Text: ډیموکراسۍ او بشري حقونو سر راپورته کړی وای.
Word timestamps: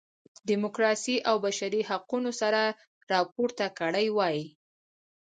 ډیموکراسۍ 0.49 1.15
او 1.29 1.35
بشري 1.45 1.81
حقونو 1.89 2.31
سر 2.39 2.53
راپورته 3.11 3.65
کړی 3.79 4.07
وای. 4.17 4.37